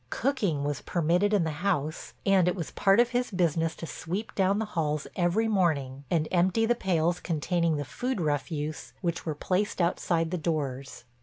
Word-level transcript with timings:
Cooking 0.09 0.63
was 0.63 0.81
permitted 0.81 1.31
in 1.31 1.43
the 1.43 1.51
house 1.61 2.13
and 2.25 2.47
it 2.47 2.55
was 2.55 2.71
part 2.71 2.99
of 2.99 3.09
his 3.09 3.29
business 3.29 3.75
to 3.75 3.85
sweep 3.85 4.33
down 4.33 4.57
the 4.57 4.65
halls 4.73 5.05
every 5.15 5.47
morning 5.47 6.05
and 6.09 6.27
empty 6.31 6.65
the 6.65 6.73
pails 6.73 7.19
containing 7.19 7.77
the 7.77 7.85
food 7.85 8.19
refuse 8.19 8.93
which 9.01 9.27
were 9.27 9.35
placed 9.35 9.79
outside 9.79 10.31
the 10.31 10.39
doors. 10.39 11.03